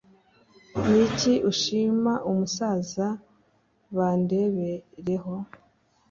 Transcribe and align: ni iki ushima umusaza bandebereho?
ni 0.87 0.97
iki 1.05 1.33
ushima 1.51 2.13
umusaza 2.29 3.07
bandebereho? 3.95 5.33